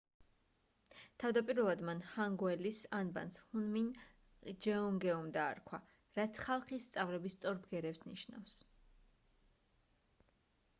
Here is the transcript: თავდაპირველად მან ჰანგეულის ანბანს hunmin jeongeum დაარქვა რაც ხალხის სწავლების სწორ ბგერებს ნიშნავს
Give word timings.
თავდაპირველად 1.23 1.83
მან 1.89 2.01
ჰანგეულის 2.13 2.79
ანბანს 3.01 3.37
hunmin 3.51 3.93
jeongeum 4.67 5.31
დაარქვა 5.37 5.83
რაც 6.21 6.41
ხალხის 6.47 6.91
სწავლების 6.91 7.39
სწორ 7.39 7.63
ბგერებს 7.67 8.05
ნიშნავს 8.11 8.61